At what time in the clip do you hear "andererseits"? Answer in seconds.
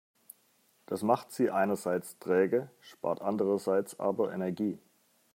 3.21-3.99